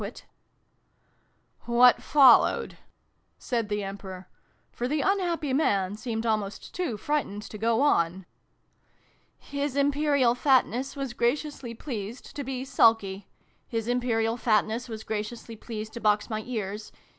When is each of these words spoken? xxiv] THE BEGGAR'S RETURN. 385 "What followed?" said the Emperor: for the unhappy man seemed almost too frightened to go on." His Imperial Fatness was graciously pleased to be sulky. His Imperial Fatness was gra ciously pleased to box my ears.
xxiv] 0.01 0.03
THE 0.03 0.09
BEGGAR'S 0.09 0.23
RETURN. 1.61 1.77
385 1.77 1.77
"What 1.77 2.01
followed?" 2.01 2.77
said 3.37 3.69
the 3.69 3.83
Emperor: 3.83 4.27
for 4.71 4.87
the 4.87 5.01
unhappy 5.01 5.53
man 5.53 5.95
seemed 5.95 6.25
almost 6.25 6.73
too 6.73 6.97
frightened 6.97 7.43
to 7.43 7.57
go 7.59 7.81
on." 7.83 8.25
His 9.37 9.75
Imperial 9.75 10.33
Fatness 10.33 10.95
was 10.95 11.13
graciously 11.13 11.75
pleased 11.75 12.35
to 12.35 12.43
be 12.43 12.65
sulky. 12.65 13.27
His 13.67 13.87
Imperial 13.87 14.37
Fatness 14.37 14.89
was 14.89 15.03
gra 15.03 15.19
ciously 15.21 15.55
pleased 15.55 15.93
to 15.93 15.99
box 15.99 16.31
my 16.31 16.41
ears. 16.47 16.91